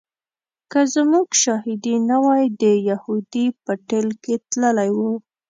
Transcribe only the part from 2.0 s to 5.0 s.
نه وای د یهودي په ټېل کې تللی و.